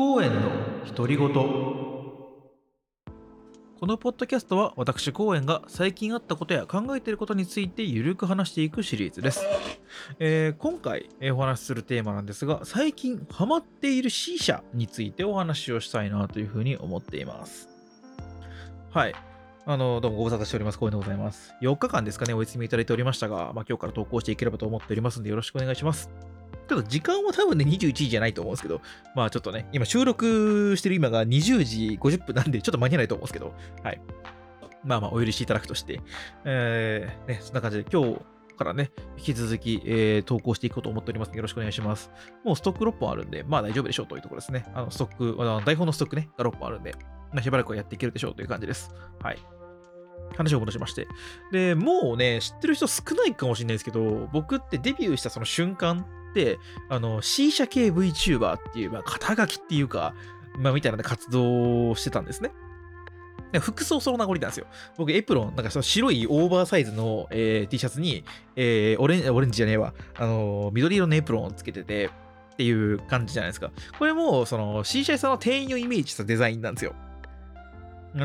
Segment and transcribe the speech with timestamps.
[0.00, 0.40] 公園の
[0.96, 1.36] 独り言こ
[3.82, 9.44] のポッドキャストは私公園が最近あったことや考えていることについてゆるく話していくシリーズです、
[10.18, 17.68] えー今回、えお話しするテーマなんですが最近ハマっている C 社についてお話をしたいなというふうに思っています
[18.92, 19.14] はい
[19.66, 20.78] あの、どうもご無沙汰しております。
[20.78, 21.54] 公園でございます。
[21.60, 26.10] 4日間ですかね、お休みいただいておりましたが、まあ、今日から投稿していければと思っておりますんで、よろしくお願いします。
[26.70, 28.80] ちょっと時間は多分ね、21時じゃないと思うんですけど、
[29.16, 33.52] まあちょっとね、今収録してる今が20時50分なんで、ちょっと間に合わないと思うんですけど、
[33.82, 34.00] はい。
[34.84, 36.00] まあまあ、お許しいただくとして、
[36.44, 38.20] えー、ね、そんな感じで今日
[38.56, 42.12] からね、引き続き、えー投稿していこうと思っておりますので、よろしくお願いします。
[42.44, 44.64] もうストック6本あるんで、まあ大丈夫でしょうというところですね。
[44.72, 46.94] あの、ストック、あの台本のストックね、が6本あるんで、
[47.32, 48.94] ま、しばらくはやっていけるでしょうという感じです。
[49.20, 49.59] はい。
[50.36, 51.08] 話を戻しまして。
[51.52, 60.14] で、もうね、知ってる人少ないかもしれないですけど、僕ってデビューしたその瞬間って、あの、C 社系 VTuber っていう、まあ、肩書きっていうか、
[60.58, 62.50] まあ、みたいなね活動をしてたんですね。
[63.60, 64.66] 服装その名残なんですよ。
[64.96, 72.10] 僕、エプロン、なんかその白いオーバーサイズの、えー T シャツに、えーオレンオレンジじゃねえわ、あのー緑色のエプロンをつけてて、
[72.52, 73.72] っていう感じじゃないですか。
[73.98, 76.94] これも、その C 社さんの店員をイメージしたデザインなんですよ。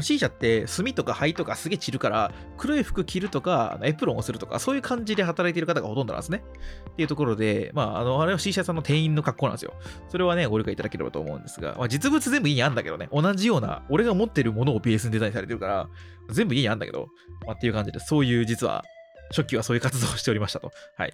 [0.02, 6.44] C 社って炭とか灰とかすげえ散るから黒い服着るとかエプロンをするとかそういう感じで働いている方がほとんどなんですね。
[6.90, 9.74] っていうところで、まあ、あのあれは C 社さんの店員の格好なんですよ。
[10.10, 15.88] それはね、ご理解いただければと思うんですが、まあ、実物全部家にあんだけどね、同じような俺が持ってるものをベースにデザインされてるから、
[16.30, 17.10] 全部家にあんだけど、
[17.46, 18.84] まあ、っていう感じで、そういう実は
[19.32, 20.72] 初期はそういう活動をしておりましたと。
[20.98, 21.14] はい。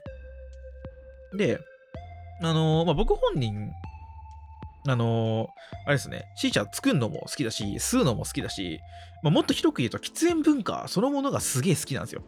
[1.37, 1.59] で、
[2.43, 3.71] あのーまあ、僕本人
[4.87, 5.47] あのー
[5.85, 8.79] あれですね、C 社作るのも好きだし、吸うのも好きだし、
[9.23, 12.23] まあ、もっと広く言うと喫煙文化そのものがすげえ好きなんですよ。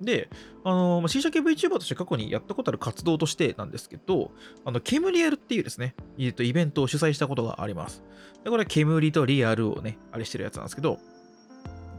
[0.00, 0.28] で、
[0.64, 4.32] あのーまあ、C 社系 VTuber として過去にやったことある活動としてなんですけど、
[4.64, 8.02] あの、煙やるっていうですね、えっとイベントを主催したことがあります。
[8.42, 10.98] でこれは煙とリアルをね、あれしてるやつなんですけど、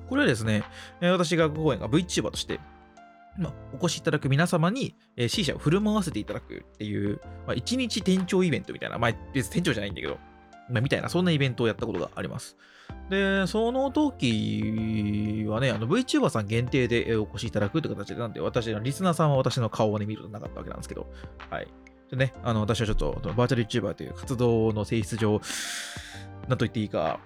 [0.10, 0.64] これはですね、
[1.02, 2.60] 私が公演が VTuber として、
[3.38, 10.18] まあ、お越しいただく皆様に、えー C 社を振る舞わせていただくっていう、まあ、一日店長イベントみたいな、まあ、別に店長じゃないんだけど、
[10.70, 12.58] まあ、みたいな、そんなイベントをやったことがあります。
[13.10, 21.08] で、その時はね、あの VTuber さん限定でお越しいただくって形で、なんで、私のリスナーさんは私の顔をね、見ることなかったわけなんですけど、
[21.50, 21.68] はい。
[22.10, 25.42] でね、あの、私はちょっと、バーチャル YouTuber という活動の性質上、
[26.48, 27.20] なんと言っていいか、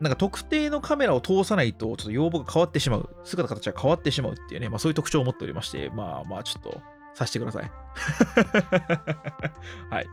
[0.00, 6.80] なんか特定のカメラを通さないと、ちょっと要望が変わってしまう、姿形が変わってしまうっていうね、まあそういう特徴を持っておりまして、まあまあちょっと、
[7.14, 7.70] させてください。
[9.88, 10.06] はい。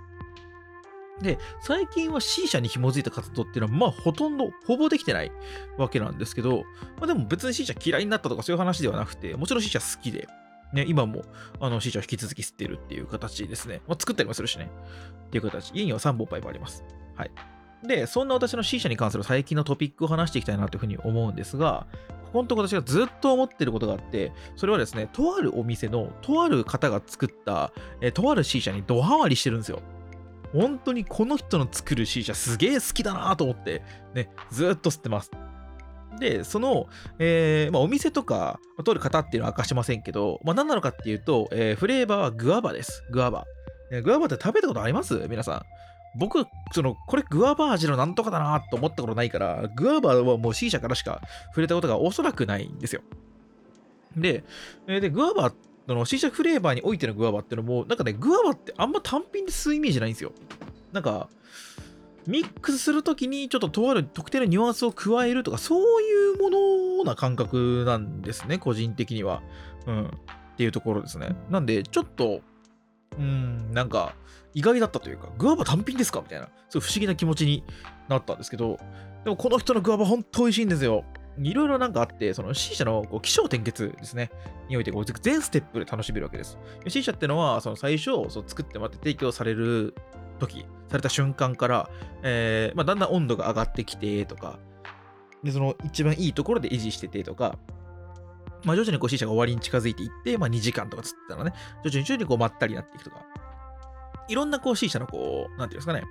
[1.21, 5.31] で、最近は C 社に紐づいた活動っていうのは、まあほとんど、ほぼできてない
[5.77, 6.63] わけなんですけど、
[6.97, 10.27] まあでも別に C 社嫌いになったとかそういう話ではなくて、もちろん C 社好きで、
[10.73, 11.23] ね、今も
[11.59, 13.81] あの C 社を引き続き吸ってるっていう形ですね。
[13.87, 14.71] まあ、作ったりもするしね。
[15.27, 15.71] っていう形。
[15.73, 16.83] 家には3本パイプあります。
[17.15, 17.31] はい。
[17.83, 21.87] で、そんな私の C 社に関する最近のトピックを話していきたいなというふうに思うんですが、
[22.25, 29.81] ここのとこ私がずっと思ってることがあって、それはですね、とあるお店のとある方が作った、えとある C 社にドハマりしてるんですよ。
[30.53, 33.81] 本当にこの人の作る C 社すげえ好きだなと思って、
[34.13, 35.31] ね、ずっと吸ってます。
[36.19, 36.87] で、その、
[37.19, 43.03] えーまあ、お店とか、まあ通る方っていうのは明かしませんけど、まあ、何なのかっていうと、えーフレーバーはグアバです。
[43.11, 43.45] グアバ。
[43.91, 45.25] えーグアバって食べたことあります？
[45.29, 45.61] 皆さん。
[46.15, 53.01] 僕、その、これグアバ味のなんとかだなと思ったことないから、グアバはもう C 社からしか触れたことがおそらくないんですよ。
[54.15, 54.43] で、
[54.87, 55.53] で、グアバ
[55.87, 60.33] の C 社フレーバーにおいてのグアバっていうのも、なんかね、グアバってあんま単品で吸うイメージないんですよ。
[60.91, 61.29] なんか、
[62.27, 69.41] ミックスするときにちょっととある特定のニュアンスを加えるとか、そういうものな感覚なんですね、個人的には。
[69.87, 70.05] うん。
[70.05, 70.09] っ
[70.57, 71.35] ていうところですね。
[71.49, 72.41] なんで、ちょっと、
[73.17, 74.15] うん、なんか、
[74.53, 76.21] 意外だったというか、グアバ単品ですか？
[76.21, 77.63] みたいな、そう不思議な気持ちに
[78.09, 78.79] なったんですけど、
[79.23, 81.05] でもこの人のグアバ本当美味しいんですよ。
[81.41, 84.31] いろいろなんかあって、その C 社のこう起承転結ですね、
[84.67, 86.57] においてこう全ステップで楽しめるわけです。
[86.87, 89.95] C 社ってのは、その最初、そう作ってもらって提供される
[90.39, 91.89] 時、された瞬間から、
[92.23, 94.59] えーまあ、だんだん温度が上がってきてとか、
[95.43, 97.57] で、その一番いいところで維持しててとか、
[98.63, 101.53] まあ、徐々にこう C 社が終わりに近づいていって、まあ、2時間とかつったらね、
[101.83, 103.25] 徐々に徐々にこうまったりになっていくとか、
[104.27, 106.03] いろんなこう C 社のこう、なんていうんですかね、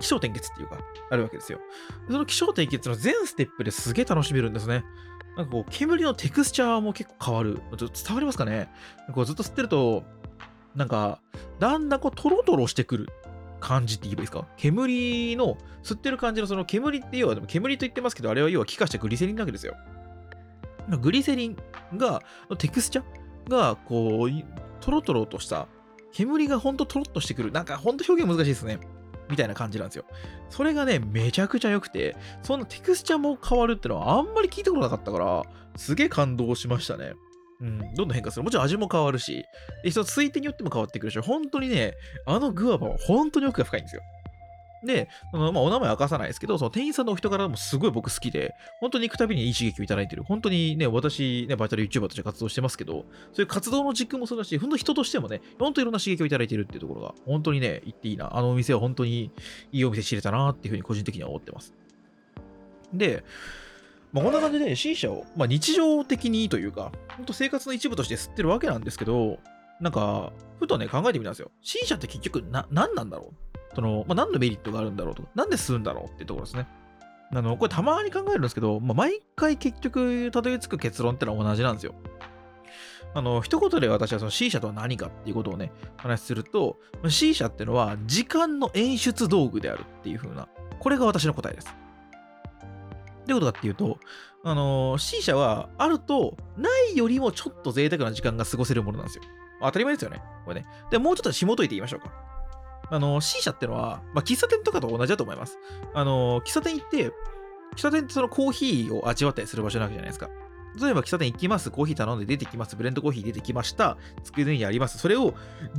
[0.00, 0.78] 気象転結っていうか、
[1.10, 1.60] あるわけですよ。
[2.06, 4.84] その気象転結の全ステップですげえ楽しめるんですね。
[5.36, 7.60] なんかこう、煙のテクスチャーも結構変わる。
[7.78, 8.68] ちょっと伝わりますかね
[9.14, 10.04] こうずっと吸ってると、
[10.74, 11.20] なんか、
[11.58, 13.08] だんだんこう、トロトロしてくる
[13.60, 14.46] 感じって言えばいいですか？
[14.56, 19.74] 煙の、吸ってる感じのその煙って要は、でも煙と言ってますけど、あれは要は気化したグリセリンなわけですよ。
[20.96, 21.56] グリセリン
[21.96, 22.22] が、
[22.58, 23.02] テクスチャ
[23.48, 24.30] が、こう、
[24.80, 25.68] トロトロとした、
[26.12, 27.52] 煙がほんとトロッとしてくる。
[27.52, 28.78] なんかほんと表現難しいですね。
[29.30, 30.04] みたいな感じなんですよ。
[30.48, 35.42] それがね、めちゃくちゃ良くて、そんなテクスチャも変わるってのはあんまり聞いたことなかったから、
[35.76, 37.12] すげえ感動しましたね。
[37.60, 38.44] うん、どんどん変化する。
[38.44, 39.44] もちろん味も変わるし、
[39.82, 41.94] でそのついてによっても変わってくるし、本当にね、
[42.24, 44.02] あのグアバは本当に奥が深いんですよ。
[44.84, 50.22] で、そのまあ、お名前明かさないですけど、その店員さんのお人柄もすごい僕好きで、本当に行くたびにいい刺激をいただいてる。
[50.22, 58.36] 本当にね、私、ね、バイタル YouTuber として活動してますけど、そういう活動の軸もそうだし、本当人としてもね、本当にいろんな刺激をいただいてるっていうところが、本当にね、行っていいな。
[58.36, 59.30] あのお店は本当に
[59.72, 61.74] いいお店知れたなっていうふうに個人的には思ってます。
[62.92, 63.24] で、
[64.12, 69.38] まあ、こんな感じで C 社を、まあ、日常的にというか、本当生活の一部として吸ってるわけなんですけど、
[69.80, 71.50] なんか、ふとね、考えてみたんですよ。
[71.62, 73.57] C 社って結局な、何なんだろう？
[73.78, 76.66] その、まあ、何のメリットがあるんだろうとか、なんで吸うんだろうっていうところですね。
[77.32, 81.94] あの、これたまに考えるんですけど、まあ、毎回結局たどり着く結論ってのは同じなんですよ。
[83.14, 86.76] あの、一言で私はその C 社とは何かっていうことをね、話すると、
[87.08, 90.48] C 社ってのは時間の演出道具であるっていう風な、
[90.80, 91.72] これが私の答えです。
[93.28, 94.00] どういうことかっていうと、
[94.42, 99.24] あの C 社はあると、ないよりもちょっと贅沢な時間が過ごせるものなんですよ。
[99.62, 100.20] 当たり前ですよね。
[100.44, 100.66] これね。
[100.90, 102.37] で、もうちょっと紐解いて言いましょうか。
[102.90, 105.58] あの、C 社ってのは、まあ、喫茶店とかと同じだと思います。
[105.94, 107.12] あの、喫茶店行って、喫
[107.76, 110.30] 茶店ってそのコーヒーを味わったりする場所なわけじゃないですか。
[110.80, 114.98] 例えば喫茶店行きます、コーヒー頼んで出てきます、ブレンドコーヒー出てきました、机の上にあります。
[114.98, 115.34] それを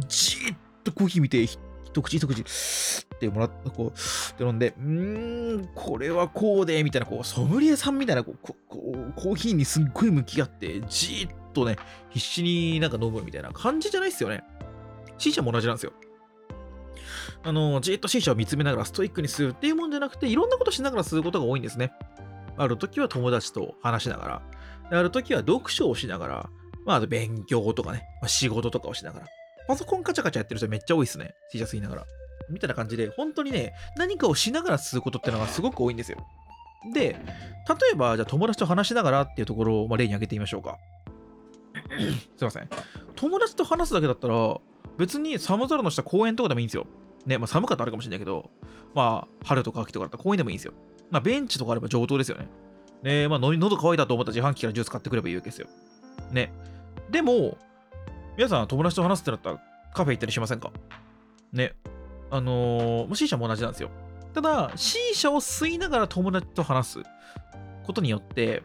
[0.08, 11.78] じーっとコーヒー見て、一口一口ってもらって、こう、って飲んで、うーん、これはこうで、みたいな、こう、ソムリエさんみたいな、こう、こうコーヒーにすっごい向き合って、じーっとね、
[12.10, 14.44] 必死になんか飲むみたいな感じじゃないっすよね。
[15.18, 15.94] C 社も同じなんですよ。
[17.44, 21.92] あの、じっと C 社を見つめながらストイックに吸うっていうもんじゃなくて、いろんなことしながら吸うことが多いんですね。
[22.58, 24.42] ある時は友達と話しなが
[24.92, 26.50] ら、ある時は読書をしながら、
[26.86, 29.28] まあ、あと勉強とかね、まあ、仕事とかをしながら、
[29.68, 31.36] パソコンカチャカチャやってる人めっちゃ多いですね。
[31.52, 32.06] C 社吸いながら。
[32.50, 36.18] みたいな感じで、本当にね、何かをしながら吸うことってのがすごく多いんですよ。
[36.94, 37.18] で、例
[37.94, 40.78] えば、じゃあ友達と話しながらっていうところを、まあ、例に挙げてみましょうか。
[42.38, 42.70] すいません。
[43.16, 44.58] 友達と話すだけだったら、
[44.98, 46.88] 別に寒空の下公園とかでもいいんですよ。
[47.26, 48.50] ね、まあ寒かったらあるかもしれないけど、
[48.94, 50.74] まあ春とか秋とかだったら公園でもいいんですよ。
[51.12, 52.48] まあベンチとかあれば上等ですよね。
[53.04, 55.68] ね、まあ喉乾いたと思ったら自販機からジュース買ってくればいいわけですよ。
[56.32, 56.52] ね。
[57.10, 57.58] でも、
[58.38, 59.62] 皆さん友達と話すってなったら
[59.94, 60.72] カフェ行ったりしませんか？
[61.54, 61.76] ね。
[62.32, 63.90] あのー、C 社も同じなんですよ。
[64.34, 67.00] ただ、C 社を吸いながら友達と話す
[67.84, 68.62] ことによって、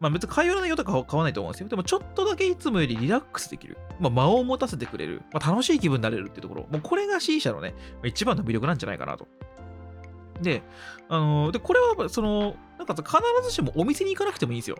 [0.00, 1.68] まあ別に会話の内容とか変わないと思うんですよ。
[1.68, 3.76] でもちょっとだけいつもよりリラックスできる。
[4.00, 5.22] まあ間を持たせてくれる。
[5.32, 6.62] まあ楽しい気分になれるっていうところ。
[6.70, 9.28] もうこれが C 社のね、一番の魅力なんじゃないかなと。
[10.40, 10.62] で、
[11.10, 13.12] あのー、で、これはその、なんか必
[13.44, 14.78] ずしもお店に行かなくてもいいんですよ。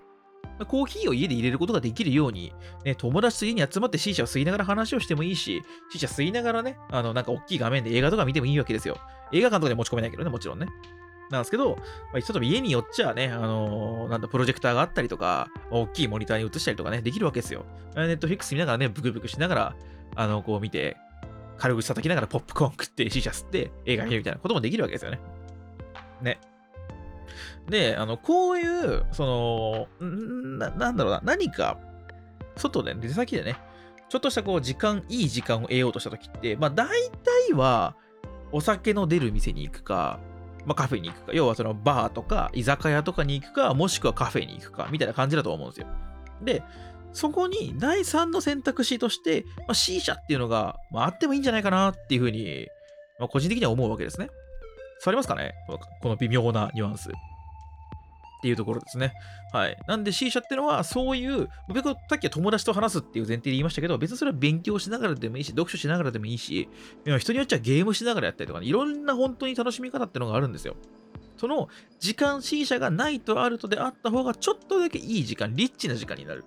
[0.66, 2.52] コーヒーを家で入れることができるように、
[2.84, 8.98] ね、友達と家に集まって C 社を吸いながら話をしてもいいし、C 社吸いながらね、あの、なんか大きい画面で映画とか見てもいいわけですよ。
[9.32, 10.66] 映画館とかで持ち込めないけどね、もちろんね。
[11.30, 11.76] なんですけど、
[12.12, 17.64] まあ、ちょっと家によっちゃね、あのー、なんだ、プロジェクターがあったりとか、大きいモニターに映したりとかね、できるわけですよ。
[17.94, 19.76] ネットフィックス見ながらね、ブクブクしながら、
[20.16, 20.96] あの、こう見て、
[21.56, 25.20] 軽口叩きながらポップコーン食って、シーシャ吸って映画見るみたいなこともできるわけですよね。
[26.22, 26.40] ね。
[27.68, 30.06] で、あの、こういう、その、
[30.58, 31.78] な、なんだろうな、何か、
[32.56, 33.56] 外で、出先でね、
[34.08, 37.94] ちょっとしたこう、時間、いい時間を得ようとしたときって、まあ、大体は、
[38.52, 40.18] お酒の出る店に行くか、
[40.66, 45.86] まあ、カフェに行くか、要はそのバーとか居酒屋とかに行くか、もしくはカフェに行くか、みたいな感じだと思うんですよ。
[46.42, 46.62] で、
[47.12, 52.66] そこに第3の選択肢として、まあ、C 社っていうのが、まあ、あってもいいんじゃないかなっていうふうに、
[53.18, 54.28] まあ、個人的には思うわけですね。
[55.00, 55.54] 触りますかね？
[56.02, 57.10] この微妙なニュアンス。
[58.40, 59.12] っていうところですね。
[59.52, 59.76] はい。
[59.86, 66.68] なんで C 社っていうのは、そういう、僕さっきは友達と話すっていう前提で言いましたけど、別にそれは勉強しながらでもいいし、読書しながらでもいいし、
[67.18, 70.74] 人によっちゃゲームしながらやったりとか、ね、いろんな本当に楽しみ方っていうのがあるんですよ。
[71.36, 71.68] その
[71.98, 76.44] 時間 C 社がないとあるとであった方が、ちょっとだけいい時間、リッチな時間になる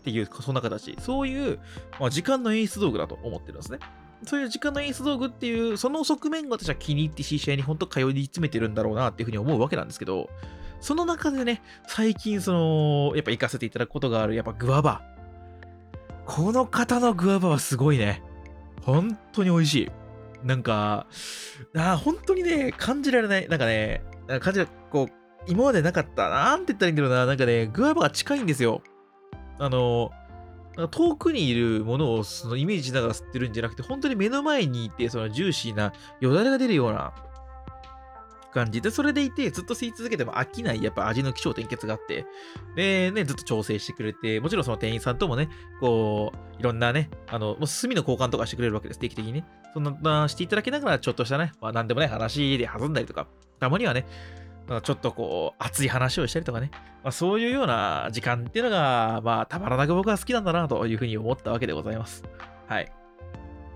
[0.00, 0.96] っていう、そんな形。
[1.00, 1.58] そういう、
[1.98, 3.78] まあ、時間の演出道具だと思ってるんですね。
[4.24, 10.30] そういう時間の演出道具っていう、その側面が私は気に入って C 社に本当通い詰めてるんだろうなっていうふうに思うわけなんですけど、
[10.80, 15.02] その中でね、最近その、やっぱ行かせていただくことがある、やっぱグアバ。
[16.26, 18.22] この方のグアバはすごいね。
[18.82, 19.90] 本当に美味しい。
[20.44, 21.06] なんか、
[21.76, 23.48] あ本当にね、感じられない。
[23.48, 25.12] なんかね、か感じら、こう、
[25.48, 26.28] 今までなかった。
[26.28, 27.26] なんて言ったらいいんだろうな。
[27.26, 28.82] なんかね、グアバが近いんですよ。
[29.58, 30.10] あの、
[30.90, 37.14] 遠くにいるものをそのイメージしながら吸ってるんじゃなくて、本当に目の前にいて、そのジューシーなよだれが出るような
[38.56, 42.26] 感じで、それでいて、ずっと吸い続けても飽きない、やっぱ味の気象転結があって、
[42.74, 45.48] で、ね、ずっと調整してくれて、もちろんその店員さんともね、
[45.80, 49.44] こう、いろんなね、あの、もう炭の交換とかしてくれるわけです、定期的にね。
[49.74, 53.26] そんな、していただきながら、ちょっとしたね、まあ、なんでもね、話で弾んだりとか、
[53.60, 54.06] たまにはね、
[54.82, 56.70] ちょっとこう、熱い話をしたりとかね、
[57.04, 62.24] まあ、そういうような時間っていうのが、まあ、たまらなく僕は好きなんだなというふうに思ったわけでございます。
[62.66, 62.90] はい。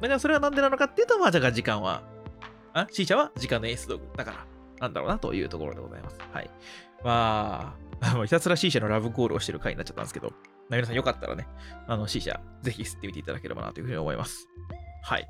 [0.00, 2.02] まあ、それはなんでなのかっていうと、まあ、じゃあ時間は、
[2.72, 4.46] あ、C 社は時間の演出道具だから、
[4.80, 6.18] なんだろうなというところでございます。
[6.32, 6.50] はい。
[7.04, 11.46] まあ、ひたすら C 社のラブコールをしてる回になっちゃったんですけど、まあ、皆さんよかったらね、
[11.86, 14.46] あの C 社、ぜひ吸ってみていただければなというふうに思います。
[15.02, 15.26] はい。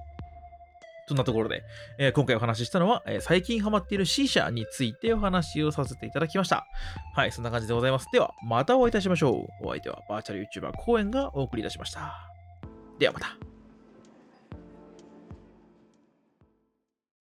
[1.08, 1.64] そんなところで、
[1.98, 6.66] えー、今回お話ししたのは、えー、最近ハマっている C 社についてお話をさせていただきました。
[7.16, 8.06] はい、そんな感じでございます。
[8.12, 9.66] では、またお会いいたしましょう。
[9.66, 12.14] お相手はバーチャル YouTuber 公演がお送りいたしました。
[13.00, 13.49] ではまた。